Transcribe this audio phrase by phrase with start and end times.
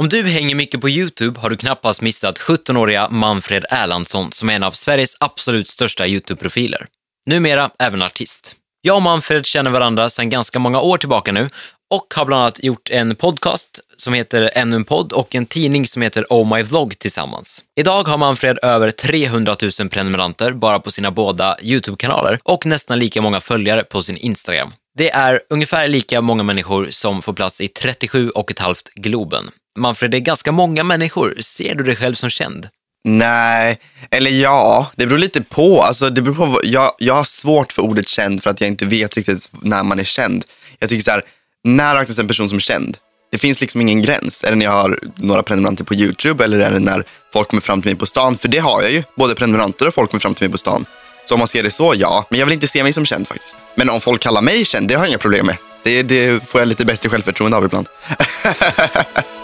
[0.00, 4.54] Om du hänger mycket på YouTube har du knappast missat 17-åriga Manfred Erlandsson som är
[4.54, 6.86] en av Sveriges absolut största YouTube-profiler.
[7.26, 8.56] Numera även artist.
[8.82, 11.48] Jag och Manfred känner varandra sedan ganska många år tillbaka nu
[11.94, 15.86] och har bland annat gjort en podcast som heter Ännu en podd och en tidning
[15.86, 17.62] som heter Oh My Vlog tillsammans.
[17.80, 23.22] Idag har Manfred över 300 000 prenumeranter bara på sina båda YouTube-kanaler och nästan lika
[23.22, 24.72] många följare på sin Instagram.
[24.98, 29.50] Det är ungefär lika många människor som får plats i 37 och ett halvt Globen.
[29.76, 31.36] Manfred, det är ganska många människor.
[31.40, 32.68] Ser du dig själv som känd?
[33.04, 33.78] Nej,
[34.10, 35.82] eller ja, det beror lite på.
[35.82, 38.86] Alltså, det beror på jag, jag har svårt för ordet känd för att jag inte
[38.86, 40.44] vet riktigt när man är känd.
[40.78, 41.22] Jag tycker så här,
[41.64, 42.96] när räknas en person som känd?
[43.30, 44.44] Det finns liksom ingen gräns.
[44.44, 47.60] Är det när jag har några prenumeranter på YouTube eller är det när folk kommer
[47.60, 48.38] fram till mig på stan?
[48.38, 50.86] För det har jag ju, både prenumeranter och folk kommer fram till mig på stan.
[51.24, 52.26] Så om man ser det så, ja.
[52.30, 53.58] Men jag vill inte se mig som känd faktiskt.
[53.74, 55.56] Men om folk kallar mig känd, det har jag inga problem med.
[55.82, 57.86] Det, det får jag lite bättre självförtroende av ibland.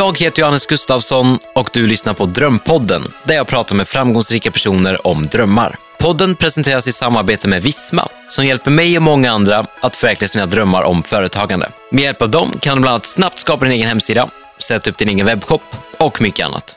[0.00, 5.06] Jag heter Johannes Gustafsson och du lyssnar på Drömpodden, där jag pratar med framgångsrika personer
[5.06, 5.76] om drömmar.
[5.98, 10.46] Podden presenteras i samarbete med Visma, som hjälper mig och många andra att förverkliga sina
[10.46, 11.68] drömmar om företagande.
[11.90, 14.28] Med hjälp av dem kan du bland annat snabbt skapa din egen hemsida,
[14.58, 15.62] sätta upp din egen webbshop
[15.98, 16.76] och mycket annat.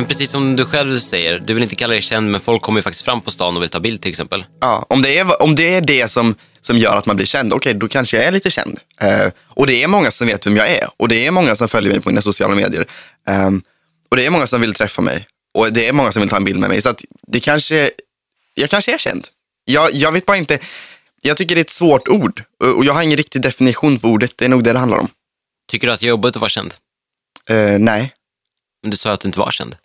[0.00, 2.78] Men precis som du själv säger, du vill inte kalla dig känd, men folk kommer
[2.78, 4.44] ju faktiskt fram på stan och vill ta bild till exempel.
[4.60, 7.52] Ja, om det är, om det, är det som, som gör att man blir känd,
[7.52, 8.78] okej, då kanske jag är lite känd.
[9.00, 10.88] Eh, och det är många som vet vem jag är.
[10.96, 12.86] Och det är många som följer mig på mina sociala medier.
[13.26, 13.62] Ehm,
[14.08, 15.26] och det är många som vill träffa mig.
[15.54, 16.82] Och det är många som vill ta en bild med mig.
[16.82, 17.90] Så att det kanske,
[18.54, 19.26] jag kanske är känd.
[19.64, 20.58] Jag, jag vet bara inte,
[21.22, 22.42] jag tycker det är ett svårt ord.
[22.62, 24.38] Och och jag har ingen riktig definition på ordet.
[24.38, 25.08] Det är nog det det handlar om.
[25.70, 26.74] Tycker du att det är jobbigt att vara känd?
[27.50, 28.14] Eh, nej.
[28.82, 29.76] Men du sa att du inte var känd.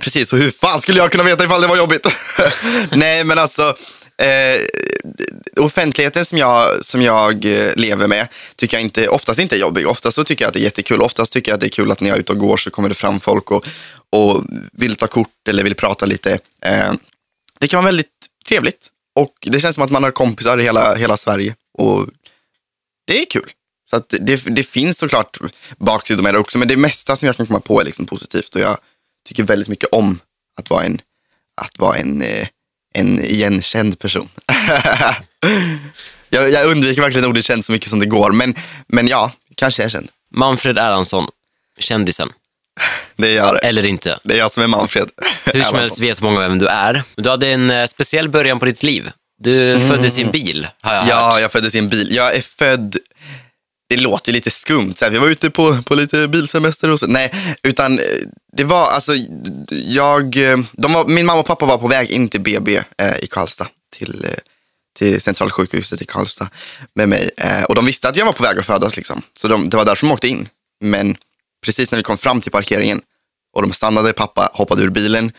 [0.00, 2.06] Precis, och hur fan skulle jag kunna veta ifall det var jobbigt?
[2.92, 3.76] Nej, men alltså
[4.20, 4.60] eh,
[5.56, 9.88] offentligheten som jag, som jag eh, lever med tycker jag inte, oftast inte är jobbig.
[9.88, 11.02] Oftast så tycker jag att det är jättekul.
[11.02, 12.70] Oftast tycker jag att det är kul att när jag är ute och går så
[12.70, 13.66] kommer det fram folk och,
[14.10, 16.38] och vill ta kort eller vill prata lite.
[16.64, 16.92] Eh,
[17.58, 18.08] det kan vara väldigt
[18.48, 22.08] trevligt och det känns som att man har kompisar i hela, hela Sverige och
[23.06, 23.50] det är kul.
[23.90, 25.38] Så att det, det finns såklart
[25.78, 28.54] baksidor med det också, men det mesta som jag kan komma på är liksom positivt
[28.54, 28.78] och jag
[29.30, 30.20] tycker väldigt mycket om
[30.60, 31.00] att vara en,
[31.60, 32.48] att vara en, eh,
[32.94, 34.28] en igenkänd person.
[36.30, 38.54] jag, jag undviker verkligen ordet känd så mycket som det går, men,
[38.86, 40.08] men ja, kanske är känd.
[40.34, 41.28] Manfred Erlandsson,
[41.78, 42.28] kändisen.
[43.16, 43.64] Det är jag.
[43.64, 44.18] Eller inte.
[44.24, 45.08] Det är jag som är Manfred.
[45.44, 47.02] Hur som helst vet många vem du är.
[47.16, 49.10] Du hade en eh, speciell början på ditt liv.
[49.38, 51.16] Du föddes i en bil, har jag Mm.
[51.16, 51.40] Ja, hört.
[51.40, 52.14] jag föddes i en bil.
[52.14, 52.96] Jag är född,
[53.90, 57.00] det låter ju lite skumt, så här, vi var ute på, på lite bilsemester och
[57.00, 57.06] så.
[57.06, 58.04] Nej, utan eh,
[58.52, 59.12] det var alltså,
[59.70, 63.16] jag, eh, de var, min mamma och pappa var på väg in till BB eh,
[63.20, 64.30] i Karlstad, till, eh,
[64.98, 66.48] till centralsjukhuset i Karlstad
[66.94, 67.30] med mig.
[67.36, 69.22] Eh, och de visste att jag var på väg att födas, liksom.
[69.36, 70.48] så de, det var därför de åkte in.
[70.80, 71.16] Men
[71.64, 73.00] precis när vi kom fram till parkeringen
[73.52, 75.32] och de stannade, pappa hoppade ur bilen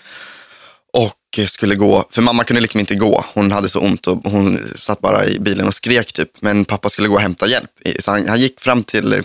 [1.38, 3.26] Eh, skulle gå, för mamma kunde liksom inte gå.
[3.34, 6.30] Hon hade så ont och hon satt bara i bilen och skrek typ.
[6.40, 7.70] Men pappa skulle gå och hämta hjälp.
[8.00, 9.20] Så han, han gick fram till, eh,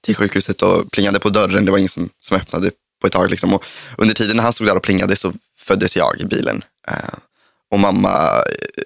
[0.00, 1.64] till sjukhuset och plingade på dörren.
[1.64, 3.30] Det var ingen som, som öppnade på ett tag.
[3.30, 3.54] Liksom.
[3.54, 3.64] Och
[3.98, 6.64] under tiden när han stod där och plingade så föddes jag i bilen.
[6.88, 7.18] Eh,
[7.70, 8.42] och mamma
[8.76, 8.84] eh,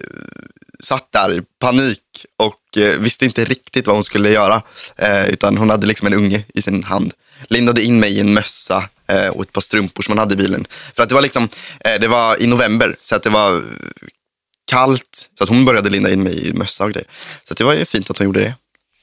[0.79, 4.61] satt där i panik och eh, visste inte riktigt vad hon skulle göra.
[4.95, 7.13] Eh, utan hon hade liksom en unge i sin hand.
[7.47, 10.37] Lindade in mig i en mössa eh, och ett par strumpor som hon hade i
[10.37, 10.65] bilen.
[10.95, 13.63] För att det var liksom, eh, det var i november så att det var
[14.69, 15.29] kallt.
[15.37, 17.07] Så att hon började linda in mig i mössa och grejer.
[17.47, 18.53] Så det var ju fint att hon gjorde det.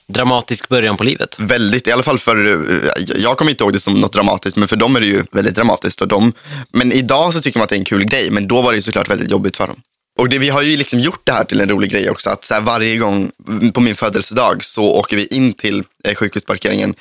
[0.09, 1.41] Dramatisk början på livet.
[1.41, 4.69] Väldigt, i alla fall för, eh, jag kommer inte ihåg det som något dramatiskt, men
[4.69, 6.03] för dem är det ju väldigt dramatiskt.
[6.03, 6.33] Och de,
[6.73, 8.83] men idag så tycker man att det är en kul grej, men då var det
[8.83, 9.83] såklart väldigt jobbigt för dem.
[10.19, 12.45] Och det, vi har ju liksom gjort det här till en rolig grej också, att
[12.45, 13.31] så varje gång
[13.75, 16.95] på min födelsedag så åker vi in till eh, sjukhusparkeringen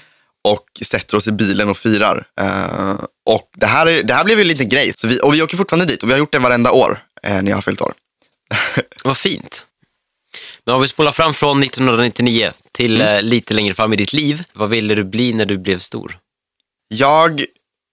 [0.46, 2.26] och sätter oss i bilen och firar.
[2.42, 5.34] Eh, och det här, är, det här blev ju en liten grej, så vi, och
[5.34, 7.62] vi åker fortfarande dit och vi har gjort det varenda år eh, när jag har
[7.62, 7.94] fyllt år.
[9.04, 9.66] Vad fint.
[10.66, 13.16] Men om vi spolar fram från 1999 till Mm.
[13.16, 14.44] eh, lite längre fram i ditt liv.
[14.54, 16.18] Vad ville du bli när du blev stor?
[16.88, 17.42] Jag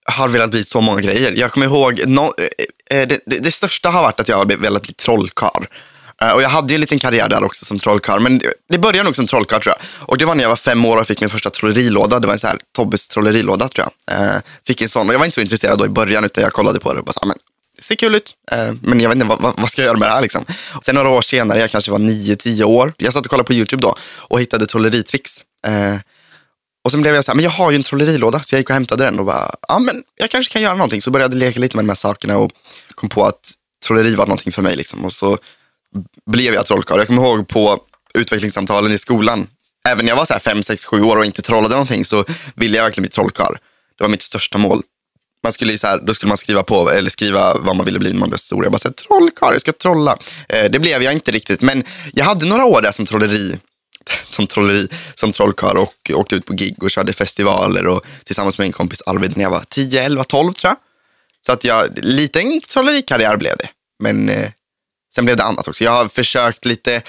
[0.05, 1.31] har velat bli så många grejer.
[1.31, 2.21] Jag kommer ihåg, no,
[2.89, 5.63] eh, eh, det, det, det största har varit att jag har velat bli trollkarl.
[6.21, 9.03] Eh, och jag hade ju en liten karriär där också som trollkarl, men det- började
[9.03, 10.07] nog som trollkarl tror jag.
[10.09, 12.19] Och det var när jag var fem år och fick min första trollerilåda.
[12.19, 14.21] Det var en sån här Tobbes trollerilåda tror jag.
[14.35, 14.35] Eh,
[14.67, 16.79] fick en sån och jag var inte så intresserad då i början utan jag kollade
[16.79, 17.37] på det och bara så, ah, men
[17.77, 20.07] det ser kul ut, eh, men jag vet inte vad, vad, ska jag göra med
[20.09, 20.45] det här liksom.
[20.85, 23.53] Sen några år senare, jag kanske var nio, tio år, jag satt och kollade på
[23.53, 25.41] YouTube då och hittade trolleritricks.
[26.85, 28.43] Och sen blev jag så här, men jag har ju en trollerilåda.
[28.43, 31.01] Så jag gick och hämtade den och bara, ja men jag kanske kan göra någonting.
[31.01, 32.51] Så började jag leka lite med de här sakerna och
[32.95, 33.51] kom på att
[33.85, 34.75] trolleri var någonting för mig.
[34.75, 35.05] Liksom.
[35.05, 35.37] Och så
[36.25, 36.97] blev jag trollkarl.
[36.97, 37.79] Jag kommer ihåg på
[38.13, 39.47] utvecklingssamtalen i skolan,
[39.89, 42.25] även när jag var så här 5, 6, 7 år och inte trollade någonting så
[42.55, 43.53] ville jag verkligen bli trollkarl.
[43.97, 44.81] Det var mitt största mål.
[45.43, 48.11] Man skulle så här, då skulle man skriva på, eller skriva vad man ville bli
[48.11, 48.63] när man blev stor.
[48.63, 50.17] Jag bara, så här, trollkarl, jag ska trolla.
[50.49, 53.59] Eh, det blev jag inte riktigt, men jag hade några år där som trolleri
[54.25, 58.65] som trolleri, som trollkarl och åkte ut på gig och körde festivaler och tillsammans med
[58.65, 60.77] min kompis Arvid när jag var 10, 11, 12 tror jag.
[61.45, 63.67] Så att jag, liten trollerikarriär blev det.
[63.99, 64.49] Men eh,
[65.15, 65.83] sen blev det annat också.
[65.83, 67.01] Jag har försökt lite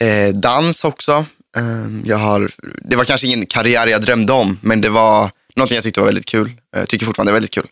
[0.00, 1.12] eh, dans också.
[1.56, 2.50] Eh, jag har,
[2.84, 6.06] det var kanske ingen karriär jag drömde om, men det var någonting jag tyckte var
[6.06, 6.52] väldigt kul.
[6.76, 7.66] Jag tycker fortfarande är väldigt kul.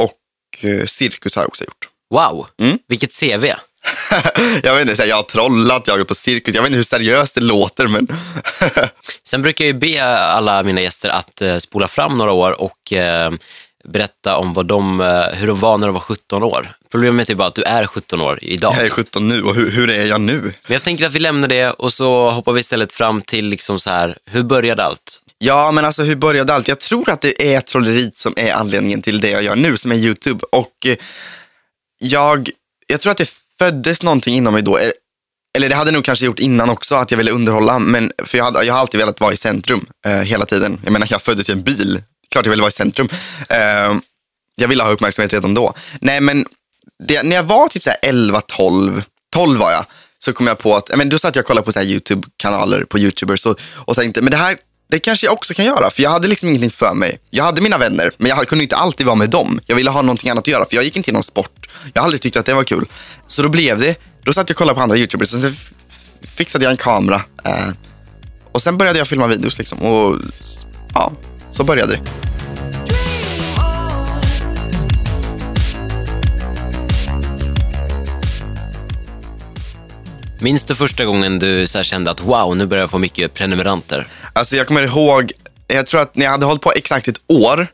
[0.00, 1.88] Och eh, cirkus har jag också gjort.
[2.14, 2.78] Wow, Mm.
[2.88, 3.44] vilket CV.
[4.62, 6.54] jag vet inte, jag har trollat, jag har gått på cirkus.
[6.54, 8.08] Jag vet inte hur seriöst det låter, men
[9.24, 12.92] Sen brukar jag ju be alla mina gäster att eh, spola fram några år och
[12.92, 13.32] eh,
[13.84, 16.72] berätta om vad de, eh, hur de var när de var 17 år.
[16.90, 18.74] Problemet är bara att du är 17 år idag.
[18.76, 20.40] jag är 17 nu och hur, hur är jag nu?
[20.42, 23.80] Men jag tänker att vi lämnar det och så hoppar vi istället fram till liksom
[23.80, 25.20] så här, hur började allt?
[25.38, 26.68] Ja, men alltså hur började allt?
[26.68, 29.92] Jag tror att det är trolleriet som är anledningen till det jag gör nu, som
[29.92, 30.44] är YouTube.
[30.52, 30.96] Och eh,
[31.98, 32.50] jag,
[32.86, 34.78] jag tror att det föddes någonting inom mig då.
[34.78, 34.90] Eh,
[35.56, 37.78] Eller det hade nog kanske gjort innan också, att jag ville underhålla.
[37.78, 40.80] Men, för jag, hade, jag har alltid velat vara i centrum eh, hela tiden.
[40.84, 42.02] Jag menar, jag föddes i en bil.
[42.30, 43.08] Klart jag ville vara i centrum.
[43.50, 44.00] Uh,
[44.56, 45.74] jag ville ha uppmärksamhet redan då.
[46.00, 46.44] Nej, men
[47.04, 49.84] det, när jag var typ så 11, 12, 12 var jag,
[50.18, 52.84] så kom jag på att, men då satt jag och kollade på så här YouTube-kanaler
[52.84, 54.56] på YouTubers och, och tänkte, men det här,
[54.90, 55.90] det kanske jag också kan göra.
[55.90, 57.18] För jag hade liksom ingenting för mig.
[57.30, 59.60] Jag hade mina vänner, men jag kunde inte alltid vara med dem.
[59.66, 61.68] Jag ville ha någonting annat att göra, för jag gick inte i någon sport.
[61.92, 62.86] Jag har aldrig tyckt att det var kul.
[63.26, 65.56] Så då blev det, då satt jag och kollade på andra YouTubers och sen
[66.22, 67.22] fixade jag en kamera.
[67.44, 67.68] Eh,
[68.52, 69.78] och sen började jag filma videos liksom.
[69.78, 70.18] Och
[70.94, 71.12] ja,
[71.60, 72.00] så började det.
[80.38, 84.06] Minns du första gången du så kände att wow, nu börjar jag få mycket prenumeranter?
[84.32, 85.32] Alltså jag kommer ihåg,
[85.66, 87.66] jag tror att när jag hade hållit på exakt ett år,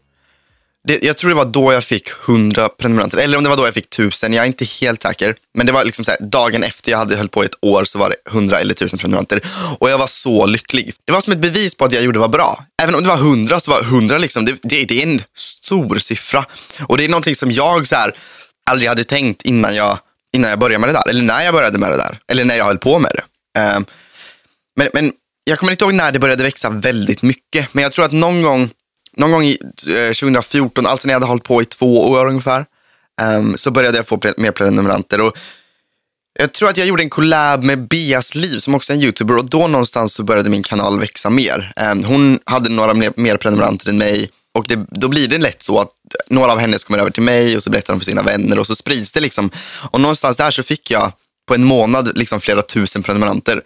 [0.86, 3.18] det, jag tror det var då jag fick 100 prenumeranter.
[3.18, 5.36] Eller om det var då jag fick 1000, jag är inte helt säker.
[5.54, 7.84] Men det var liksom så här, dagen efter jag hade hållit på i ett år
[7.84, 9.40] så var det 100 eller 1000 prenumeranter.
[9.78, 10.94] Och jag var så lycklig.
[11.04, 12.64] Det var som ett bevis på att jag gjorde var bra.
[12.82, 15.98] Även om det var 100 så var 100 liksom, det, det, det är en stor
[15.98, 16.44] siffra.
[16.86, 18.12] Och det är någonting som jag så här,
[18.70, 19.98] aldrig hade tänkt innan jag,
[20.36, 21.08] innan jag började med det där.
[21.08, 22.18] Eller när jag började med det där.
[22.28, 23.60] Eller när jag höll på med det.
[23.76, 23.84] Um,
[24.76, 25.12] men, men
[25.44, 27.74] jag kommer inte ihåg när det började växa väldigt mycket.
[27.74, 28.70] Men jag tror att någon gång,
[29.16, 32.66] någon gång i eh, 2014, alltså när jag hade hållit på i två år ungefär,
[33.22, 35.20] um, så började jag få pre- mer prenumeranter.
[35.20, 35.38] Och
[36.38, 39.36] jag tror att jag gjorde en collab med Beas liv som också är en youtuber
[39.36, 41.72] och då någonstans så började min kanal växa mer.
[41.92, 45.62] Um, hon hade några mer, mer prenumeranter än mig och det, då blir det lätt
[45.62, 45.90] så att
[46.28, 48.66] några av hennes kommer över till mig och så berättar de för sina vänner och
[48.66, 49.50] så sprids det liksom.
[49.90, 51.12] Och någonstans där så fick jag
[51.48, 53.62] på en månad liksom flera tusen prenumeranter.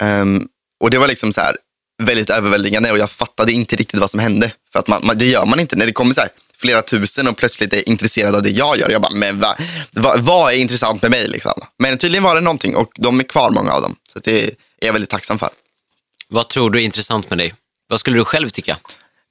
[0.00, 0.48] Um,
[0.80, 1.56] och det var liksom så här
[2.02, 4.52] väldigt överväldigande och jag fattade inte riktigt vad som hände.
[4.72, 7.28] För att man, man, det gör man inte när det kommer så här flera tusen
[7.28, 8.90] och plötsligt är intresserad av det jag gör.
[8.90, 9.56] Jag bara, men va,
[9.92, 11.28] va, vad är intressant med mig?
[11.28, 11.52] Liksom?
[11.78, 13.96] Men tydligen var det någonting och de är kvar många av dem.
[14.12, 15.48] Så det är jag väldigt tacksam för.
[16.28, 17.54] Vad tror du är intressant med dig?
[17.88, 18.76] Vad skulle du själv tycka?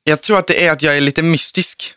[0.03, 1.93] Jag tror att det är att jag är lite mystisk.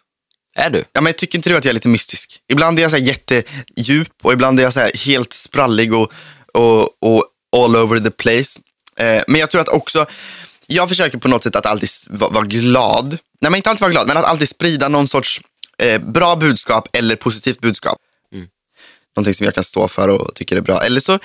[0.55, 0.85] Är du?
[0.93, 2.41] Ja, men tycker inte du att jag är lite mystisk?
[2.49, 6.13] Ibland är jag så här jättedjup och ibland är jag så här helt sprallig och,
[6.53, 7.25] och, och
[7.57, 8.61] all over the place.
[8.97, 10.07] Eh, men jag tror att också,
[10.67, 13.19] jag försöker på något sätt att alltid vara glad.
[13.41, 15.41] Nej, men inte alltid vara glad, men att alltid sprida någon sorts
[15.79, 17.99] eh, bra budskap eller positivt budskap.
[19.17, 20.83] Någonting som jag kan stå för och tycker är bra.
[20.83, 21.19] Eller så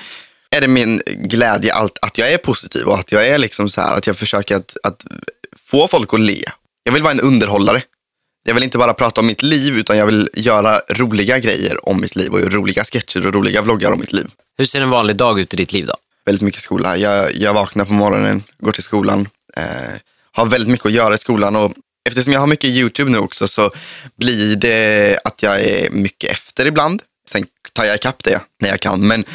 [0.56, 3.82] är det min glädje allt, att jag är positiv och att jag är liksom så
[3.82, 5.06] här, att jag försöker att, att
[5.60, 6.44] få folk att le.
[6.84, 7.82] Jag vill vara en underhållare.
[8.44, 12.02] Jag vill inte bara prata om mitt liv utan jag vill göra roliga grejer om
[12.02, 14.28] mitt liv och roliga sketcher och roliga vloggar om mitt liv.
[14.58, 15.96] Hur ser en vanlig dag ut i ditt liv då?
[16.26, 16.98] Väldigt mycket skola.
[16.98, 19.94] Jag, jag vaknar på morgonen, går till skolan, eh,
[20.32, 21.74] har väldigt mycket att göra i skolan och
[22.10, 23.72] eftersom jag har mycket YouTube nu också så
[24.18, 27.02] blir det att jag är mycket efter ibland.
[27.30, 29.08] Sen tar jag ikapp det när jag kan.
[29.08, 29.26] Men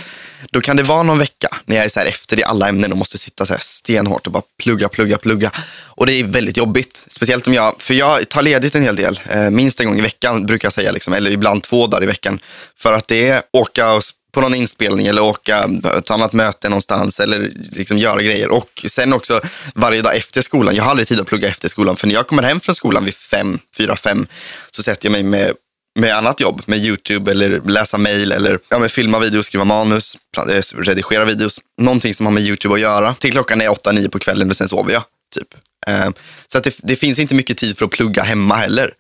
[0.50, 2.92] då kan det vara någon vecka när jag är så här efter i alla ämnen
[2.92, 5.50] och måste sitta så här stenhårt och bara plugga, plugga, plugga.
[5.84, 7.04] Och det är väldigt jobbigt.
[7.08, 9.20] Speciellt om jag, för jag tar ledigt en hel del.
[9.30, 12.06] Eh, minst en gång i veckan brukar jag säga, liksom, eller ibland två dagar i
[12.06, 12.38] veckan.
[12.76, 14.02] För att det är åka och
[14.33, 18.49] på någon inspelning eller åka på ett annat möte någonstans eller liksom göra grejer.
[18.49, 19.40] Och sen också
[19.75, 20.75] varje dag efter skolan.
[20.75, 21.97] Jag har aldrig tid att plugga efter skolan.
[21.97, 24.26] För när jag kommer hem från skolan vid fem, fyra, fem
[24.71, 25.54] så sätter jag mig med
[25.97, 30.16] med annat jobb, med YouTube eller läsa mail eller ja, med filma videos, skriva manus,
[30.37, 31.61] eh, redigera videos.
[31.80, 33.14] Någonting som har med YouTube att göra.
[33.14, 35.02] Till klockan är åtta, nio på kvällen och sen sover jag.
[35.35, 35.49] Typ.
[35.87, 36.11] Eh,
[36.47, 38.92] så att det, det finns inte mycket tid för att plugga hemma heller.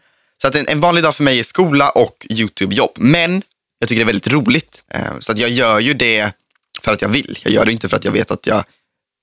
[0.42, 2.92] Så att en, en vanlig dag för mig är skola och YouTube-jobb.
[2.96, 3.42] Men
[3.78, 4.82] jag tycker det är väldigt roligt.
[4.94, 6.32] Eh, så att jag gör ju det
[6.82, 7.38] för att jag vill.
[7.42, 8.64] Jag gör det inte för att jag vet att jag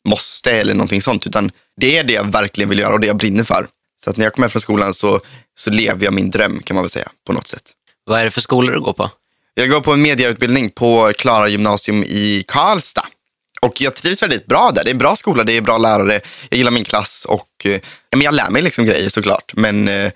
[0.08, 1.28] måste eller någonting sånt.
[1.28, 3.68] Utan det är det jag verkligen vill göra och det jag brinner för.
[4.04, 5.20] Så att när jag kommer hem från skolan så,
[5.56, 7.72] så lever jag min dröm kan man väl säga på något sätt.
[8.06, 9.12] Vad är det för skolor du går på?
[9.54, 13.06] Jag går på en mediautbildning på Klara gymnasium i Karlstad.
[13.62, 14.84] Och jag trivs väldigt bra där.
[14.84, 16.20] Det är en bra skola, det är bra lärare.
[16.50, 17.72] Jag gillar min klass och eh,
[18.10, 19.52] ja, men jag lär mig liksom grejer såklart.
[19.56, 20.12] Men, eh,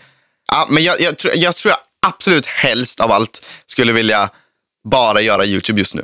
[0.52, 4.30] ja, men jag, jag, jag tror jag absolut helst av allt skulle vilja
[4.90, 6.04] bara göra YouTube just nu.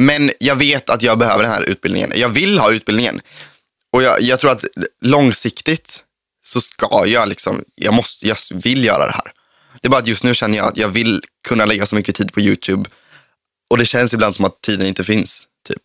[0.00, 2.12] Men jag vet att jag behöver den här utbildningen.
[2.14, 3.20] Jag vill ha utbildningen.
[3.92, 4.64] Och jag, jag tror att
[5.00, 6.04] långsiktigt
[6.44, 9.32] så ska jag liksom, jag, måste, jag vill göra det här.
[9.80, 12.14] Det är bara att just nu känner jag att jag vill kunna lägga så mycket
[12.14, 12.90] tid på YouTube.
[13.70, 15.48] Och det känns ibland som att tiden inte finns.
[15.68, 15.82] Typ.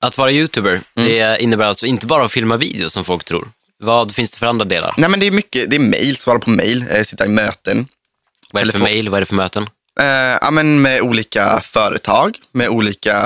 [0.00, 1.08] Att vara YouTuber, mm.
[1.08, 3.48] det innebär alltså inte bara att filma videos som folk tror.
[3.78, 4.94] Vad finns det för andra delar?
[4.96, 7.88] Nej, men det är mycket, det är mail, svara på mail, eh, sitta i möten.
[8.52, 9.62] Vad är det för mail, vad är det för möten?
[10.00, 13.16] Eh, ja, men med olika företag, med olika,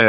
[0.00, 0.06] eh,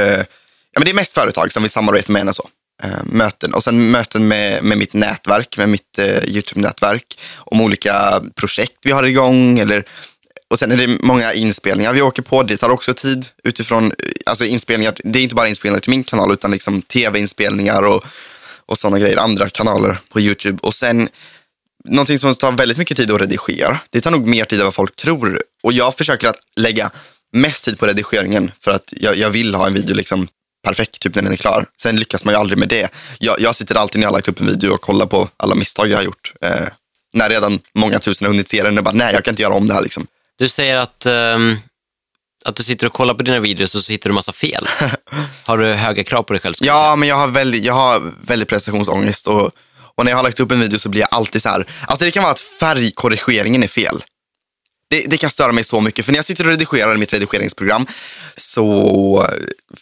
[0.72, 2.50] ja, men det är mest företag som vill samarbeta med och så.
[2.84, 3.54] Eh, möten.
[3.54, 7.20] Och sen möten med, med mitt nätverk, med mitt eh, YouTube-nätverk.
[7.38, 9.60] Om olika projekt vi har igång.
[9.60, 9.84] Eller,
[10.50, 12.44] och sen är det många inspelningar vi åker på.
[12.44, 13.92] Det tar också tid utifrån,
[14.26, 18.06] alltså inspelningar, det är inte bara inspelningar till min kanal utan liksom tv-inspelningar och,
[18.66, 20.60] och sådana grejer, andra kanaler på YouTube.
[20.62, 21.10] Och sen
[21.86, 23.80] någonting som tar väldigt mycket tid att redigera.
[23.90, 25.42] Det tar nog mer tid än vad folk tror.
[25.64, 26.92] Och jag försöker att lägga
[27.34, 30.28] mest tid på redigeringen för att jag, jag vill ha en video liksom
[30.64, 31.66] perfekt typ när den är klar.
[31.82, 32.94] Sen lyckas man ju aldrig med det.
[33.20, 35.56] Jag, jag sitter alltid när jag har lagt upp en video och kollar på alla
[35.56, 36.34] misstag jag har gjort.
[36.42, 36.68] Eh,
[37.14, 39.54] när redan många tusen har hunnit se den och bara, nej jag kan inte göra
[39.54, 40.08] om det här liksom.
[40.38, 41.58] Du säger att, um,
[42.46, 44.66] att du sitter och kollar på dina videos och så hittar du massa fel.
[45.46, 46.54] har du höga krav på dig själv?
[46.60, 49.52] Ja, men jag har väldigt, jag har väldigt prestationsångest och,
[49.96, 52.06] och när jag har lagt upp en video så blir jag alltid så här, alltså
[52.06, 54.02] det kan vara att färgkorrigeringen är fel
[54.92, 56.06] det, det, kan störa mig så mycket.
[56.06, 57.86] För när jag sitter och redigerar mitt redigeringsprogram
[58.38, 59.28] så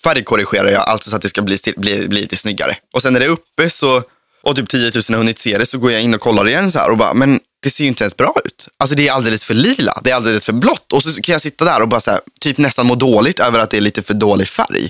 [0.04, 2.78] färgkorrigerar jag alltså så att det ska bli, bli, bli lite snyggare.
[2.94, 4.04] Och sen när det är uppe så,
[4.44, 6.72] och typ 10 000 har hunnit se det så går jag in och kollar igen
[6.72, 8.68] så här och bara, men det ser ju inte ens bra ut.
[8.78, 10.94] Alltså det är alldeles för lila, det är alldeles för blått.
[10.94, 13.60] Och så kan jag sitta där och bara så här, typ nästan må dåligt över
[13.60, 14.90] att det är lite för dålig färg.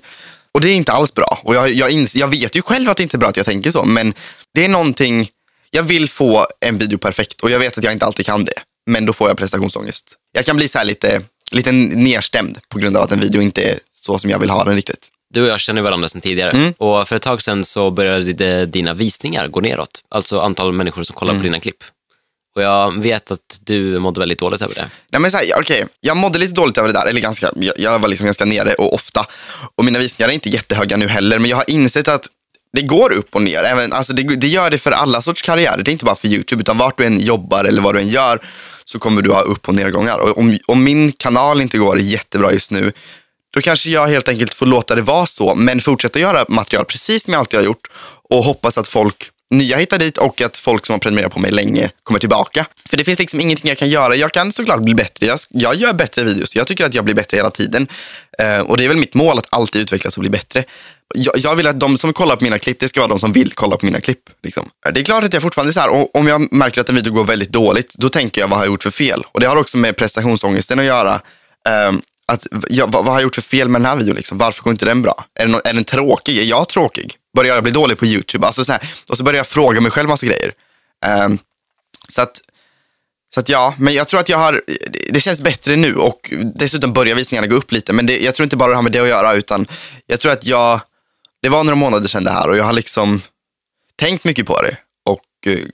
[0.53, 1.39] Och det är inte alls bra.
[1.44, 3.46] Och jag, jag, ins- jag vet ju själv att det inte är bra att jag
[3.46, 4.13] tänker så, men
[4.53, 5.29] det är någonting,
[5.72, 8.53] jag vill få en video perfekt och jag vet att jag inte alltid kan det
[8.89, 10.15] men då får jag prestationsångest.
[10.32, 13.79] Jag kan bli så lite, lite nedstämd på grund av att en video inte är
[13.96, 15.10] så som jag vill ha den riktigt.
[15.34, 16.74] Du och jag känner varandra sedan tidigare mm.
[16.77, 20.01] och för ett tag sedan så började dina visningar gå neråt.
[20.10, 21.41] Alltså antal människor som kollar mm.
[21.41, 21.84] på dina klipp.
[22.60, 24.89] Och jag vet att du mådde väldigt dåligt över det.
[25.12, 25.84] Nej, men så här, okay.
[26.00, 28.74] Jag mådde lite dåligt över det där, eller ganska, jag, jag var liksom ganska nere
[28.74, 29.25] och ofta.
[29.75, 32.28] Och mina visningar är inte jättehöga nu heller, men jag har insett att
[32.74, 33.63] det går upp och ner.
[33.63, 35.84] Även, alltså det, det, gör det för alla sorts karriärer.
[35.84, 38.08] Det är inte bara för YouTube, utan vart du än jobbar eller vad du än
[38.08, 38.39] gör
[38.86, 40.18] så kommer du ha upp och nedgångar.
[40.18, 42.92] Och om, om min kanal inte går jättebra just nu,
[43.54, 47.24] då kanske jag helt enkelt får låta det vara så, men fortsätta göra material precis
[47.24, 47.88] som jag alltid har gjort
[48.30, 51.51] och hoppas att folk nya hittar dit och att folk som har prenumererat på mig
[51.51, 52.65] länge kommer tillbaka.
[52.89, 54.15] För det finns liksom ingenting jag kan göra.
[54.15, 55.25] Jag kan såklart bli bättre.
[55.25, 56.56] Jag, jag gör bättre videos.
[56.56, 57.88] Jag tycker att jag blir bättre hela tiden.
[58.41, 60.63] Uh, och det är väl mitt mål att alltid utvecklas och bli bättre.
[61.15, 63.32] Jag, jag, vill att de som kollar på mina klipp, det ska vara de som
[63.32, 64.29] vill kolla på mina klipp.
[64.44, 64.70] Liksom.
[64.86, 66.89] Eh, det är klart att jag fortfarande är så här, och om jag märker att
[66.89, 69.24] en video går väldigt dåligt, då tänker jag vad har jag gjort för fel?
[69.32, 71.13] Och det har också med prestationsångesten att göra.
[71.13, 74.15] Uh, att, ja, vad, vad, har jag gjort för fel med den här videon?
[74.15, 74.38] Liksom?
[74.38, 75.25] Varför går inte den bra?
[75.39, 76.38] Är, det no är den tråkig?
[76.38, 77.15] Är jag tråkig?
[77.39, 78.48] Börjar jag bli dålig på YouTube?
[78.48, 80.53] Alltså, så här, och så börjar jag fråga mig själv massa grejer.
[81.25, 81.39] Um,
[82.08, 82.41] så att,
[83.34, 84.62] så att ja, men jag tror att jag har,
[85.10, 87.93] det känns bättre nu och dessutom börjar visningarna gå upp lite.
[87.93, 89.67] Men det, jag tror inte bara det har med det att göra utan
[90.05, 90.81] jag tror att jag,
[91.41, 93.22] det var några månader sedan det här och jag har liksom
[93.96, 95.65] tänkt mycket på det och uh,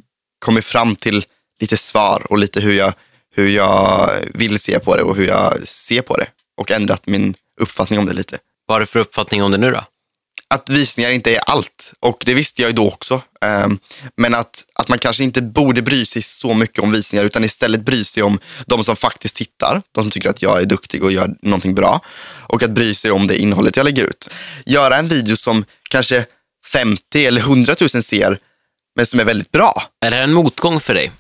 [0.46, 1.26] kommit fram till
[1.60, 2.94] lite svar och lite hur jag,
[3.36, 7.36] hur jag vill se på det och hur jag ser på det och ändrat min
[7.62, 8.38] uppfattning om det lite.
[8.66, 9.84] Vad har du för uppfattning om det nu då?
[10.48, 13.22] Att visningar inte är allt och det visste jag ju då också.
[13.66, 13.80] Um,
[14.18, 17.86] men att, att man kanske inte borde bry sig så mycket om visningar utan istället
[17.86, 21.12] bry sig om de som faktiskt tittar, de som tycker att jag är duktig och
[21.12, 22.02] gör någonting bra
[22.48, 24.30] och att bry sig om det innehållet jag lägger ut.
[24.66, 26.26] Göra en video som kanske
[26.72, 28.40] 50 eller 100 000 ser
[28.96, 29.84] men som är väldigt bra.
[30.02, 31.12] Är det en motgång för dig?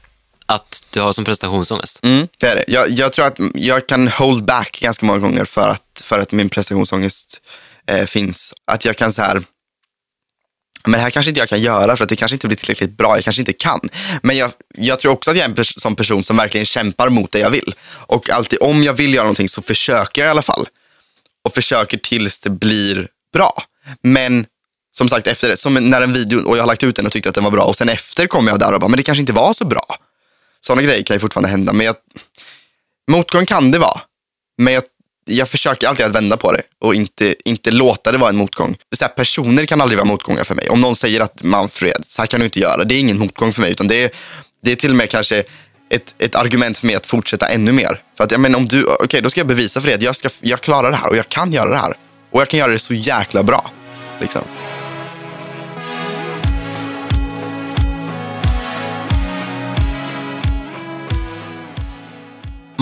[0.45, 1.99] att du har som prestationsångest?
[2.03, 2.63] Mm, det är det.
[2.67, 6.31] Jag, jag, tror att jag kan hold back ganska många gånger för att, för att
[6.31, 7.41] min prestationsångest
[7.87, 8.53] eh, finns.
[8.65, 9.43] Att jag kan så här,
[10.83, 12.97] men det här kanske inte jag kan göra för att det kanske inte blir tillräckligt
[12.97, 13.17] bra.
[13.17, 13.79] Jag kanske inte kan.
[14.23, 17.09] Men jag, jag tror också att jag är en pers som person som verkligen kämpar
[17.09, 17.75] mot det jag vill.
[17.87, 20.67] Och alltid om jag vill göra någonting så försöker jag i alla fall.
[21.43, 23.63] Och försöker tills det blir bra.
[24.01, 24.45] Men
[24.97, 27.11] Som sagt efter det, som när en video och jag har lagt ut den och
[27.11, 29.03] tyckte att den var bra och sen efter kom jag där och bara, men det
[29.03, 29.85] kanske inte var så bra.
[30.59, 31.95] Sådana grejer kan ju fortfarande hända, men jag,
[33.11, 34.01] motgång kan det vara.
[34.57, 34.83] Men jag,
[35.25, 38.75] jag försöker alltid att vända på det och inte, inte låta det vara en motgång.
[38.95, 40.69] Så här, personer kan aldrig vara motgångar för mig.
[40.69, 42.83] Om någon säger att Manfred, så här kan du inte göra.
[42.83, 44.09] Det är ingen motgång för mig, utan det är,
[44.63, 45.43] det är till och med kanske
[45.89, 48.01] ett, ett argument för mig att fortsätta ännu mer.
[48.17, 50.15] För att, ja, men om du, okej, då ska jag bevisa för dig att jag,
[50.15, 51.93] ska, jag klarar det här och jag kan göra det här.
[52.31, 53.71] Och jag kan göra det så jäkla bra.
[54.21, 54.41] Liksom.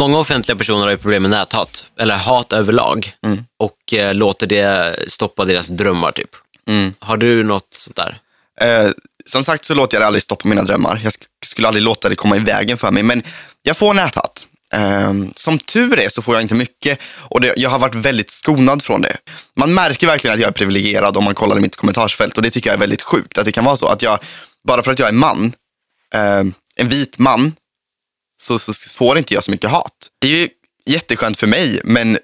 [0.04, 3.12] Många offentliga personer har ju problem med näthat, eller hat överlag,
[3.60, 6.30] och eh, låter det stoppa deras drömmar typ.
[6.68, 6.94] Mm.
[7.00, 8.18] Har du något sånt där?
[8.62, 8.92] Eh,
[9.26, 11.00] som sagt så låter jag det aldrig stoppa mina drömmar.
[11.04, 13.04] Jag sk- skulle aldrig låta det komma i vägen för mig.
[13.04, 13.24] Men
[13.64, 14.46] jag får näthat.
[14.74, 18.32] Eh, som tur är så får jag inte mycket och det, jag har varit väldigt
[18.32, 19.18] skonad från det.
[19.56, 22.50] Man märker verkligen att jag är privilegierad om man kollar i mitt kommentarsfält och det
[22.50, 23.38] tycker jag är väldigt sjukt.
[23.38, 24.20] Att det kan vara så att jag,
[24.68, 25.54] bara för att jag är man,
[26.16, 26.44] eh,
[26.76, 27.54] en vit man,
[28.42, 30.10] så, så får inte jag så mycket hat.
[30.20, 30.50] Det är ju
[30.86, 32.18] jätteskönt för mig, men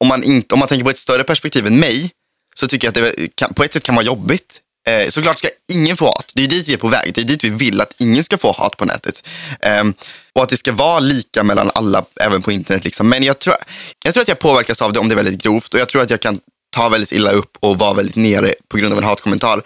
[0.00, 2.10] om man, inte, om man tänker på ett större perspektiv än mig,
[2.56, 4.60] så tycker jag att det kan, på ett sätt kan vara jobbigt.
[4.88, 6.32] Eh, såklart ska ingen få hat.
[6.34, 7.14] Det är dit vi är på väg.
[7.14, 9.26] Det är dit vi vill att ingen ska få hat på nätet.
[9.60, 9.84] Eh,
[10.32, 12.84] och att det ska vara lika mellan alla, även på internet.
[12.84, 13.08] Liksom.
[13.08, 13.56] Men jag tror,
[14.04, 16.02] jag tror att jag påverkas av det om det är väldigt grovt och jag tror
[16.02, 19.04] att jag kan ta väldigt illa upp och vara väldigt nere på grund av en
[19.04, 19.62] hatkommentar.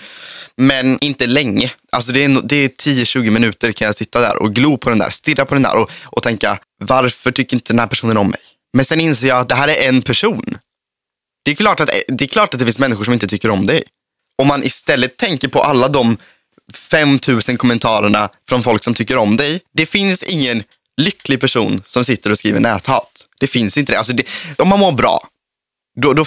[0.56, 1.72] Men inte länge.
[1.92, 4.98] Alltså det är, det är 10-20 minuter kan jag sitta där och glo på den
[4.98, 8.28] där, stirra på den där och, och tänka varför tycker inte den här personen om
[8.28, 8.40] mig?
[8.76, 10.44] Men sen inser jag att det här är en person.
[11.44, 13.66] Det är, klart att, det är klart att det finns människor som inte tycker om
[13.66, 13.82] dig.
[14.42, 16.16] Om man istället tänker på alla de
[16.72, 19.60] 5000 kommentarerna från folk som tycker om dig.
[19.72, 20.62] Det finns ingen
[20.96, 23.26] lycklig person som sitter och skriver näthat.
[23.40, 23.98] Det finns inte det.
[23.98, 24.24] Alltså det
[24.58, 25.28] om man mår bra,
[26.00, 26.24] då, då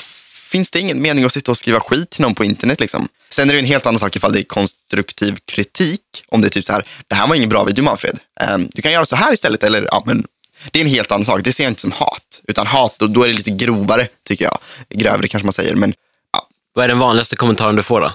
[0.48, 2.80] finns det ingen mening att sitta och skriva skit till någon på internet.
[2.80, 3.08] Liksom.
[3.30, 6.02] Sen är det en helt annan sak ifall det är konstruktiv kritik.
[6.28, 8.20] Om det är typ så här, det här var ingen bra video Manfred.
[8.42, 9.64] Ehm, du kan göra så här istället.
[9.64, 10.24] Eller, ja, men,
[10.72, 11.42] det är en helt annan sak.
[11.44, 12.42] Det ser jag inte som hat.
[12.48, 14.60] Utan hat, då, då är det lite grovare tycker jag.
[14.90, 15.94] Grövre kanske man säger, men
[16.34, 18.12] ja, Vad är den vanligaste kommentaren du får då?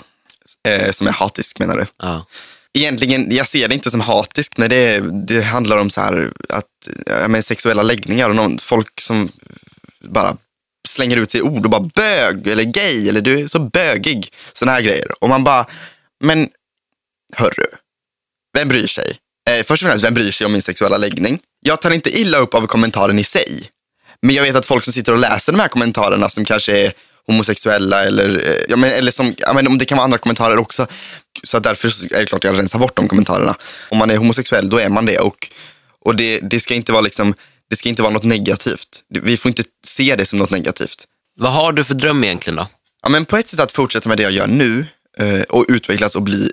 [0.69, 1.87] eh, som är hatisk menar du?
[2.03, 2.27] Ja.
[2.75, 6.89] Egentligen, jag ser det inte som hatiskt när det, det handlar om så här att,
[7.07, 9.29] ja, men sexuella läggningar och någon, folk som
[10.01, 10.37] bara
[10.89, 14.33] slänger ut sig ord och bara bög eller gay eller du är så bögig.
[14.53, 15.07] sådana här grejer.
[15.21, 15.67] Och man bara,
[16.25, 16.49] men
[17.37, 17.67] hörru,
[18.55, 19.19] vem bryr sig?
[19.51, 21.39] Eh, först och främst, vem bryr sig om min sexuella läggning?
[21.61, 23.71] Jag tar inte illa upp av kommentaren i sig.
[24.23, 26.93] Men jag vet att folk som sitter och läser de här kommentarerna som kanske är
[27.27, 30.87] homosexuella eller, eh, ja, men, eller som, ja, men, det kan vara andra kommentarer också.
[31.43, 33.57] Så därför är det klart jag rensar bort de kommentarerna.
[33.91, 35.19] Om man är homosexuell, då är man det.
[35.19, 35.49] Och,
[36.01, 37.35] och det, det, ska inte vara liksom,
[37.73, 39.03] det ska inte vara något negativt.
[39.09, 41.05] Vi får inte se det som något negativt.
[41.41, 42.67] Vad har du för dröm egentligen då?
[43.03, 44.87] Ja, men på ett sätt att fortsätta med det jag gör nu
[45.19, 46.51] eh, och utvecklas och bli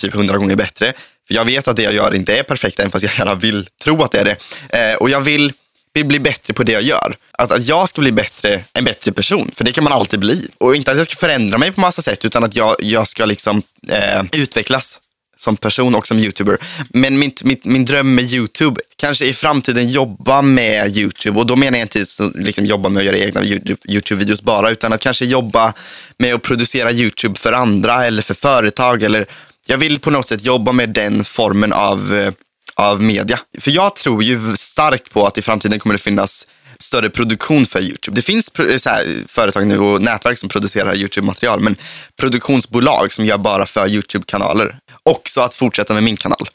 [0.00, 0.92] typ hundra gånger bättre.
[1.28, 3.68] För jag vet att det jag gör inte är perfekt, även fast jag gärna vill
[3.84, 4.36] tro att det är det.
[4.78, 5.52] Eh, och jag vill,
[5.94, 7.16] vill bli bättre på det jag gör.
[7.32, 10.48] Att, att jag ska bli bättre, en bättre person, för det kan man alltid bli.
[10.58, 13.24] Och inte att jag ska förändra mig på massa sätt, utan att jag, jag ska
[13.24, 15.00] liksom eh, utvecklas
[15.46, 16.58] som person och som youtuber.
[16.88, 21.38] Men min, min, min dröm med youtube, kanske i framtiden jobba med youtube.
[21.38, 23.44] Och då menar jag inte liksom, jobba med att göra egna
[23.88, 25.72] Youtube videos bara, utan att kanske jobba
[26.18, 29.02] med att producera youtube för andra eller för företag.
[29.02, 29.26] Eller,
[29.66, 32.32] jag vill på något sätt jobba med den formen av, eh,
[32.74, 33.38] av media.
[33.58, 36.46] För jag tror ju starkt på att i framtiden kommer det finnas
[36.78, 38.14] större produktion för Youtube.
[38.16, 41.76] Det finns eh, så här, företag nu och nätverk som producerar Youtube-material, men
[42.20, 44.76] produktionsbolag som gör bara för Youtube-kanaler.
[45.06, 46.48] Också att fortsätta med min kanal.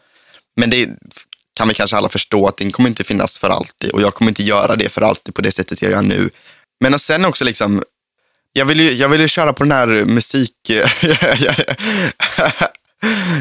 [0.56, 0.90] Men det
[1.54, 4.32] kan vi kanske alla förstå att den kommer inte finnas för alltid och jag kommer
[4.32, 6.30] inte göra det för alltid på det sättet jag gör nu.
[6.80, 7.84] Men och sen också liksom,
[8.54, 10.52] jag vill ju, jag vill ju köra på den här musik...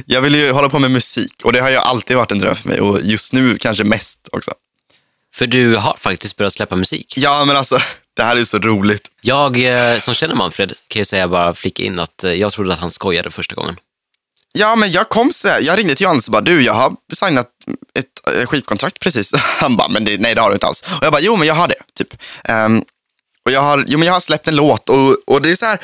[0.07, 2.57] jag vill ju hålla på med musik och det har ju alltid varit en dröm
[2.57, 4.53] för mig och just nu kanske mest också.
[5.35, 7.15] För du har faktiskt börjat släppa musik.
[7.17, 7.79] Ja, men alltså,
[8.17, 9.09] det här är ju så roligt.
[9.21, 12.73] Jag eh, som känner Manfred kan ju säga bara flika in att eh, jag trodde
[12.73, 13.77] att han skojade första gången.
[14.61, 16.93] Ja, men jag kom så här, jag ringde till Johannes och bara, du, jag har
[17.13, 17.47] signat
[17.99, 19.35] ett eh, skivkontrakt precis.
[19.61, 20.83] Han bara, men det, nej det har du inte alls.
[20.83, 22.09] Och jag bara, jo men jag har det, typ.
[22.49, 22.83] Um,
[23.45, 25.67] och jag har, jo men jag har släppt en låt och, och det är så
[25.67, 25.79] här,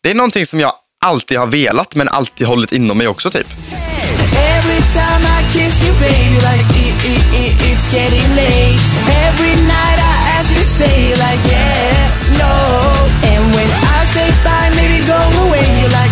[0.00, 0.72] det är någonting som jag
[1.04, 3.46] alltid har velat men alltid hållit inom mig också typ.
[4.56, 8.80] Every time I kiss you, baby, like it, it, it, it's getting late.
[9.26, 12.10] Every night I ask you, say like yeah,
[12.42, 12.52] no.
[13.30, 16.07] And when I say fine, maybe go away, you like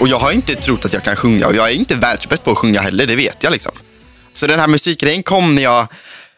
[0.00, 2.50] Och jag har inte trott att jag kan sjunga och jag är inte världsbäst på
[2.50, 3.72] att sjunga heller, det vet jag liksom.
[4.32, 5.86] Så den här musikgrejen kom när jag,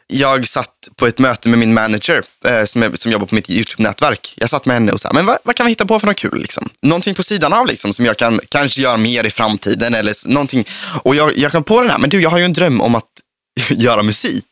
[0.06, 3.50] jag satt på ett möte med min manager eh, som, är, som jobbar på mitt
[3.50, 4.34] YouTube-nätverk.
[4.36, 6.16] Jag satt med henne och sa, men vad, vad kan vi hitta på för något
[6.16, 6.40] kul?
[6.40, 6.68] Liksom?
[6.82, 10.68] Någonting på sidan av liksom, som jag kan kanske göra mer i framtiden eller någonting.
[11.02, 12.94] Och jag, jag kom på den här, men du, jag har ju en dröm om
[12.94, 13.10] att
[13.70, 14.46] göra musik.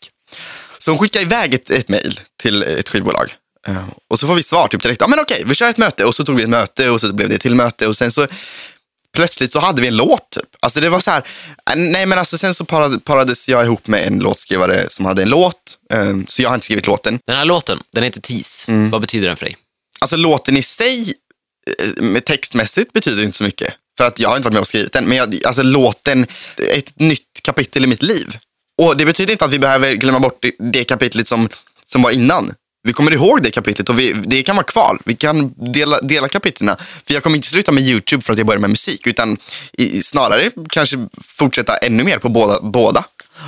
[0.78, 3.34] Så hon skickade iväg ett, ett mejl till ett skivbolag.
[3.68, 6.04] Eh, och så får vi svar typ direkt, ja men okej, vi kör ett möte.
[6.04, 7.86] Och så tog vi ett möte och så blev det ett till möte.
[7.86, 8.26] Och sen så
[9.16, 10.44] plötsligt så hade vi en låt typ.
[10.60, 11.22] Alltså det var så här,
[11.70, 15.22] äh, nej men alltså sen så parade, parades jag ihop med en låtskrivare som hade
[15.22, 15.56] en låt.
[15.92, 17.18] eh, Så jag har inte skrivit låten.
[17.26, 18.70] Den här låten, den heter Tease.
[18.72, 18.90] Mm.
[18.90, 19.56] Vad betyder den för dig?
[20.00, 21.14] Alltså låten i sig,
[22.14, 23.74] eh, textmässigt betyder inte så mycket.
[23.98, 25.04] För att jag har inte varit med och skrivit den.
[25.04, 26.26] Men jag, alltså låten,
[26.72, 28.36] ett nytt kapitel i mitt liv.
[28.82, 31.48] Och det betyder inte att vi behöver glömma bort det, det kapitlet som,
[31.86, 32.54] som var innan.
[32.82, 34.98] Vi kommer ihåg det kapitlet och vi, det kan vara kvar.
[35.04, 36.76] Vi kan dela, dela kapitlen.
[37.06, 39.06] För jag kommer inte sluta med YouTube för att jag börjar med musik.
[39.06, 39.36] Utan
[39.72, 43.04] i, snarare kanske fortsätta ännu mer på båda, båda.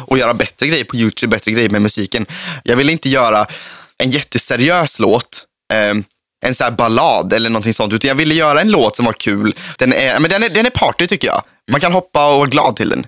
[0.06, 2.26] Och göra bättre grejer på YouTube, bättre grejer med musiken.
[2.64, 3.46] Jag vill inte göra
[3.98, 5.44] en jätteseriös låt.
[5.72, 5.94] Eh,
[6.46, 7.92] en så här ballad eller någonting sånt.
[7.92, 9.54] Utan jag ville göra en låt som var kul.
[9.78, 11.42] Den är, men den är, den är party tycker jag.
[11.70, 13.06] Man kan hoppa och vara glad till den.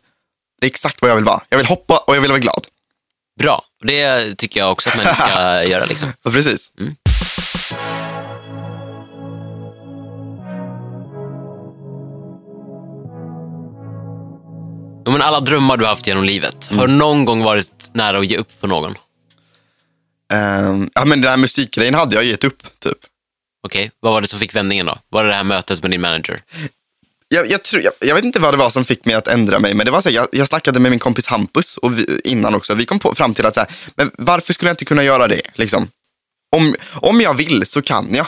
[0.61, 1.41] Det är exakt vad jag vill vara.
[1.49, 2.67] Jag vill hoppa och jag vill vara glad.
[3.39, 3.63] Bra.
[3.85, 5.85] Det tycker jag också att människor ska göra.
[5.85, 6.13] Liksom.
[6.23, 6.73] Ja, precis.
[15.07, 18.19] Jo, men alla drömmar du har haft genom livet, har du någon gång varit nära
[18.19, 18.95] att ge upp på någon?
[20.33, 22.63] Ehm, ja, men den här musikgrejen hade jag gett upp.
[22.79, 22.99] Typ.
[23.67, 24.99] Okej, vad var det som fick vändningen då?
[25.09, 26.41] Var det det här mötet med din manager?
[27.35, 29.59] Jag, jag, tror, jag, jag vet inte vad det var som fick mig att ändra
[29.59, 32.21] mig, men det var så här, jag, jag snackade med min kompis Hampus och vi,
[32.25, 32.75] innan också.
[32.75, 35.29] Vi kom på, fram till att så här, men varför skulle jag inte kunna göra
[35.29, 35.43] det?
[35.55, 35.89] Liksom?
[36.57, 38.27] Om, om jag vill så kan jag.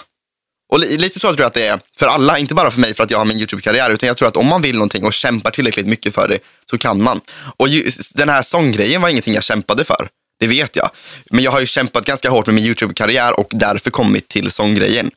[0.72, 2.94] Och li, lite så tror jag att det är för alla, inte bara för mig
[2.94, 5.12] för att jag har min YouTube-karriär, utan jag tror att om man vill någonting och
[5.12, 6.38] kämpar tillräckligt mycket för det
[6.70, 7.20] så kan man.
[7.56, 10.08] Och ju, den här sånggrejen var ingenting jag kämpade för.
[10.40, 10.90] Det vet jag.
[11.30, 15.10] Men jag har ju kämpat ganska hårt med min YouTube-karriär och därför kommit till sånggrejen.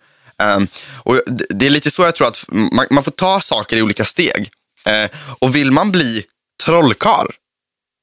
[0.44, 0.68] Um,
[1.04, 4.06] och det- är lite så jag tror att man, man får ta saker i olika
[4.06, 4.50] steg.
[4.86, 6.24] Ehm, och vill man bli
[6.66, 7.28] trollkarl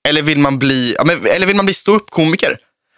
[0.09, 2.57] eller vill man bli, ja, men, eller vill man bli ståuppkomiker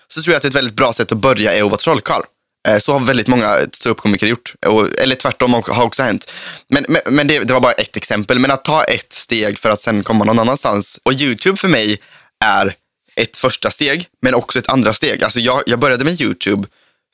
[0.09, 2.23] så tror jag att ett väldigt bra sätt att börja är att vara trollkarl.
[2.69, 4.55] Ehm, så har väldigt många ståuppkomiker gjort.
[4.99, 6.31] Eller tvärtom har har också hänt.
[6.69, 8.39] Men, men, men det, det var bara ett exempel.
[8.39, 10.99] Men att ta ett steg för att sen komma någon annanstans.
[11.03, 11.99] Och YouTube för mig
[12.45, 12.75] är
[13.17, 15.25] ett första steg, men också ett andra steg.
[15.25, 16.69] Alltså jag, jag började med YouTube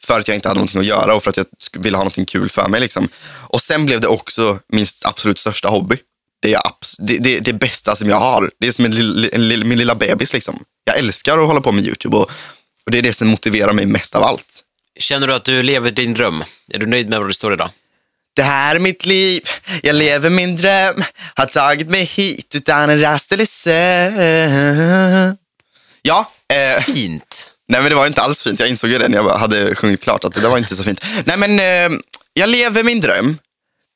[0.04, 2.24] för att jag inte hade någonting att göra och för att jag ville ha någonting
[2.24, 2.80] kul för mig.
[2.80, 3.08] Liksom.
[3.48, 5.96] Och sen blev det också min absolut största hobby.
[6.42, 6.62] Det är
[6.98, 8.50] det, det, det bästa som jag har.
[8.60, 10.32] Det är som en en min lilla bebis.
[10.32, 10.64] Liksom.
[10.84, 12.30] Jag älskar att hålla på med YouTube och,
[12.86, 14.60] och det är det som motiverar mig mest av allt.
[14.98, 16.44] Känner du att du lever din dröm?
[16.72, 17.70] Är du nöjd med var du står idag?
[18.36, 19.42] Det här är mitt liv,
[19.82, 25.36] jag lever min dröm Har tagit mig hit utan en rast eller sön
[26.02, 27.53] Ja, eh, Fint.
[27.68, 28.60] Nej men det var inte alls fint.
[28.60, 30.82] Jag insåg ju det när jag hade sjungit klart att det där var inte så
[30.82, 31.04] fint.
[31.24, 31.98] Nej men, eh,
[32.32, 33.38] jag lever min dröm.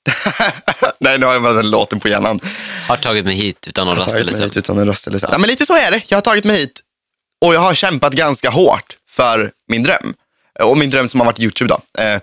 [0.98, 2.40] nej, nu har jag bara den låten på hjärnan.
[2.88, 4.50] Har tagit mig hit utan någon Jag har rast tagit eller mig sömn.
[4.50, 4.78] hit utan
[5.12, 5.28] en så.
[5.32, 6.02] Ja, men lite så är det.
[6.08, 6.80] Jag har tagit mig hit
[7.40, 10.14] och jag har kämpat ganska hårt för min dröm.
[10.60, 12.02] Och min dröm som har varit YouTube då.
[12.02, 12.20] Eh,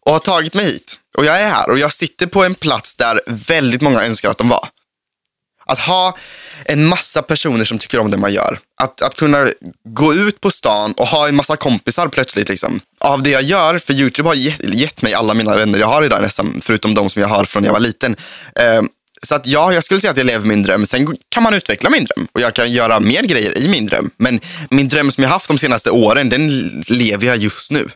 [0.00, 0.98] och har tagit mig hit.
[1.18, 4.38] Och jag är här och jag sitter på en plats där väldigt många önskar att
[4.38, 4.68] de var.
[5.66, 6.16] Att ha
[6.64, 8.58] en massa personer som tycker om det man gör.
[8.82, 9.46] Att, att kunna
[9.84, 12.48] gå ut på stan och ha en massa kompisar plötsligt.
[12.48, 12.80] Liksom.
[12.98, 16.04] Av det jag gör, för YouTube har gett, gett mig alla mina vänner jag har
[16.04, 18.16] idag nästan, förutom de som jag har från när jag var liten.
[18.54, 18.82] Eh,
[19.22, 20.86] så att ja, jag skulle säga att jag lever min dröm.
[20.86, 24.10] Sen kan man utveckla min dröm och jag kan göra mer grejer i min dröm.
[24.16, 26.48] Men min dröm som jag haft de senaste åren, den
[26.88, 27.88] lever jag just nu.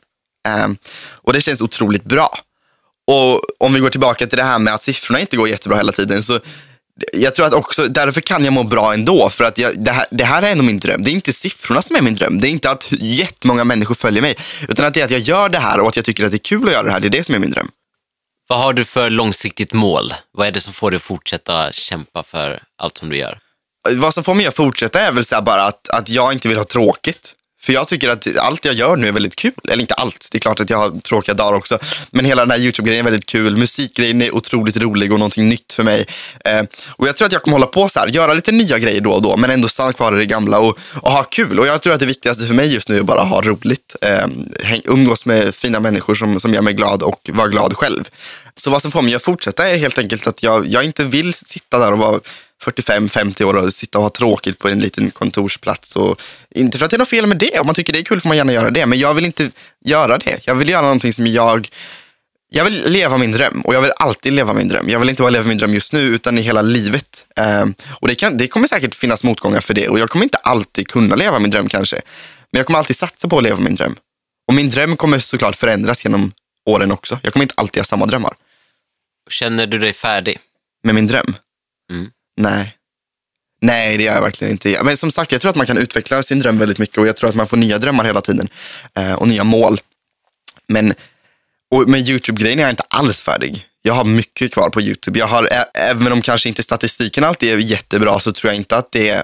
[0.49, 0.69] Eh,
[1.13, 2.39] och det känns otroligt bra.
[3.07, 5.93] Och om vi går tillbaka till det här med att siffrorna inte går jättebra hela
[5.93, 6.23] tiden.
[6.23, 6.41] så
[7.13, 9.31] jag tror att också därför kan jag må bra ändå.
[9.31, 11.03] För att jag, det, här, det här är ändå min dröm.
[11.03, 12.41] Det är inte siffrorna som är min dröm.
[12.41, 14.37] Det är inte att jättemånga människor följer mig.
[14.69, 16.37] Utan att det är att jag gör det här och att jag tycker att det
[16.37, 17.01] är kul att göra det här.
[17.01, 17.71] Det är det som är min dröm.
[18.49, 20.15] Vad har du för långsiktigt mål?
[20.33, 23.39] Vad är det som får dig att fortsätta kämpa för allt som du gör?
[23.97, 26.57] Vad som får mig att fortsätta är väl så bara att, att jag inte vill
[26.57, 27.33] ha tråkigt.
[27.61, 29.53] För jag tycker att allt jag gör nu är väldigt kul.
[29.69, 31.79] Eller inte allt, det är klart att jag har tråkiga dagar också.
[32.11, 33.57] Men hela den här YouTube-grejen är väldigt kul.
[33.57, 36.07] Musikgrejen är otroligt rolig och någonting nytt för mig.
[36.45, 36.63] Eh,
[36.97, 39.13] och jag tror att jag kommer hålla på så här, göra lite nya grejer då
[39.13, 41.59] och då, men ändå stanna kvar i det gamla och, och ha kul.
[41.59, 43.97] Och jag tror att det viktigaste för mig just nu är bara att ha roligt.
[44.03, 44.27] Eh,
[44.85, 48.05] umgås med fina människor som, som gör mig glad och vara glad själv.
[48.57, 51.35] Så vad som får mig att fortsätta är helt enkelt att jag, jag inte vill
[51.35, 52.21] sitta där och vara
[52.65, 55.97] 45-50 år och sitta och ha tråkigt på en liten kontorsplats.
[55.97, 56.21] Och,
[56.51, 57.59] inte för att det är något fel med det.
[57.61, 58.87] Om man tycker det är kul får man gärna göra det.
[58.87, 59.51] Men jag vill inte
[59.85, 60.47] göra det.
[60.47, 61.69] Jag vill göra någonting som jag...
[62.53, 64.89] Jag vill leva min dröm och jag vill alltid leva min dröm.
[64.89, 67.27] Jag vill inte bara leva min dröm just nu utan i hela livet.
[67.37, 70.39] Ehm, och det, kan, det kommer säkert finnas motgångar för det och jag kommer inte
[70.39, 71.97] alltid kunna leva min dröm kanske.
[72.51, 73.97] Men jag kommer alltid satsa på att leva min dröm.
[74.49, 76.33] Och min dröm kommer såklart förändras genom
[76.67, 77.19] åren också.
[77.23, 78.35] Jag kommer inte alltid ha samma drömmar.
[79.31, 80.39] Känner du dig färdig?
[80.83, 81.35] Med min dröm?
[81.91, 82.11] Mm.
[82.41, 82.77] Nej.
[83.63, 84.83] Nej, det gör jag verkligen inte.
[84.83, 87.17] Men som sagt, jag tror att man kan utveckla sin dröm väldigt mycket och jag
[87.17, 88.49] tror att man får nya drömmar hela tiden.
[88.99, 89.81] Eh, och nya mål.
[90.67, 90.95] Men
[91.71, 93.67] och med YouTube-grejen är jag inte alls färdig.
[93.83, 95.19] Jag har mycket kvar på YouTube.
[95.19, 98.93] Jag har, även om kanske inte statistiken alltid är jättebra så tror jag inte att
[98.93, 99.23] det är,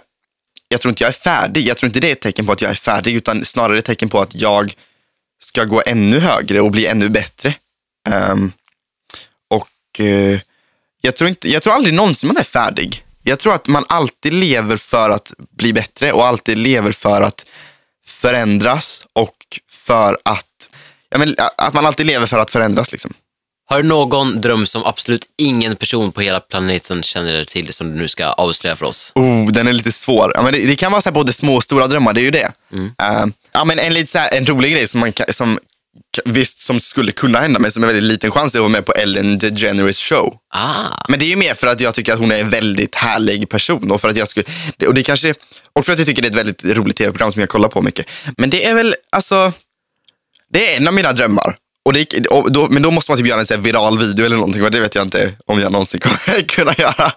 [0.69, 1.67] jag tror inte jag är färdig.
[1.67, 3.85] Jag tror inte det är ett tecken på att jag är färdig utan snarare ett
[3.85, 4.75] tecken på att jag
[5.43, 7.55] ska gå ännu högre och bli ännu bättre.
[8.09, 8.53] Um,
[9.51, 9.69] och
[10.01, 10.39] uh,
[11.01, 13.06] jag, tror inte, jag tror aldrig någonsin man är färdig.
[13.29, 17.47] Jag tror att man alltid lever för att bli bättre och alltid lever för att
[18.07, 19.37] förändras och
[19.71, 20.69] för att,
[21.11, 22.93] ja, men, att man alltid lever för att förändras.
[22.93, 23.15] Liksom.
[23.69, 27.99] Har du någon dröm som absolut ingen person på hela planeten känner till som du
[27.99, 29.12] nu ska avslöja för oss?
[29.15, 30.33] Oh, den är lite svår.
[30.35, 32.25] Ja, men det, det kan vara så här både små och stora drömmar, det är
[32.25, 32.53] ju det.
[33.03, 35.59] Eh, ja, men en, lite så här, en rolig grej som, man, som,
[36.25, 38.85] visst, som skulle kunna hända, men som är väldigt liten chans är att vara med
[38.85, 40.35] på Ellen DeGeneres show.
[40.55, 42.95] Ah, Men det är ju mer för att jag tycker att hon är en väldigt
[42.95, 44.47] härlig person och för att jag skulle,
[44.87, 45.35] och det kanske,
[45.73, 47.83] och för att jag tycker det är ett väldigt roligt tv-program som jag kollar på
[47.83, 48.07] mycket.
[48.37, 49.53] Men det är väl, alltså,
[50.53, 51.57] det är en av mina drömmar.
[51.87, 54.27] Och det, och då, men då måste man typ göra en så här viral video
[54.27, 57.12] eller någonting och det vet jag inte om jag någonsin kommer kunna göra.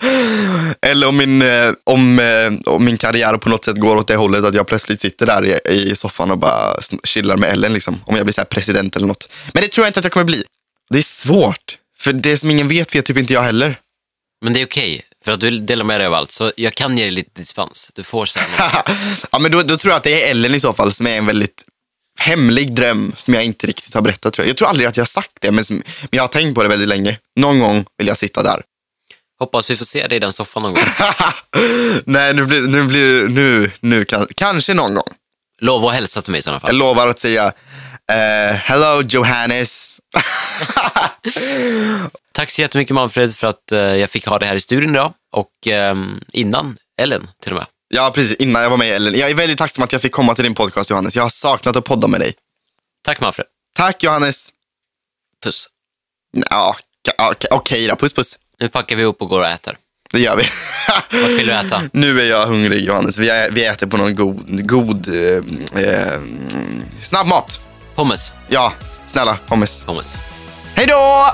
[0.82, 4.15] Eller om min, eh, om, eh, om min karriär på något sätt går åt det
[4.15, 7.73] hållet att jag plötsligt sitter där i, i soffan och bara chillar med Ellen.
[7.73, 9.32] Liksom, om jag blir så här president eller något.
[9.53, 10.43] Men det tror jag inte att jag kommer bli.
[10.89, 11.77] Det är svårt.
[11.99, 13.75] För det som ingen vet vet typ inte jag heller.
[14.43, 16.97] men det är okej, för att du delar med dig av allt, så jag kan
[16.97, 17.91] ge dig lite dispens.
[17.93, 18.97] Du får säga något.
[19.32, 21.17] ja, men då, då tror jag att det är Ellen i så fall som är
[21.17, 21.63] en väldigt
[22.19, 24.34] hemlig dröm som jag inte riktigt har berättat.
[24.34, 24.49] Tror jag.
[24.49, 26.63] jag tror aldrig att jag har sagt det, men, som, men jag har tänkt på
[26.63, 27.17] det väldigt länge.
[27.36, 28.62] Någon gång vill jag sitta där.
[29.39, 30.84] Hoppas vi får se dig i den soffan någon gång.
[32.05, 35.08] Nej, nu blir, nu blir nu, nu kan, kanske någon gång.
[35.62, 36.77] Lova att hälsa till mig i sådana Jag fall.
[36.77, 37.45] lovar att säga
[38.12, 39.99] eh, hello Johannes.
[42.32, 45.13] Tack så jättemycket Manfred för att eh, jag fick ha dig här i studion idag
[45.32, 47.65] och ehm, innan Ellen till och med.
[47.89, 48.36] Ja, precis.
[48.36, 49.19] Innan jag var med i Ellen.
[49.19, 51.15] Jag är väldigt tacksam att jag fick komma till din podcast Johannes.
[51.15, 52.34] Jag har saknat att podda med dig.
[53.06, 53.47] Tack Manfred.
[53.75, 54.49] Tack Johannes.
[55.43, 55.67] Puss.
[56.49, 56.75] Ja,
[57.32, 57.95] okej okej då.
[57.95, 58.38] Puss puss.
[58.60, 59.78] Nu packar vi ihop och går och äter.
[60.12, 60.43] Det gör vi.
[61.21, 61.82] Vart vill du äta?
[61.93, 63.17] Nu är jag hungrig Johannes.
[63.17, 66.21] Vi, ä- vi äter på någon god, god eh, eh,
[67.02, 67.60] snabb mat.
[67.95, 68.34] Pommes.
[68.47, 68.73] Ja,
[69.06, 69.82] snälla pommes.
[69.84, 70.19] Pommes.
[70.75, 71.34] Hej då!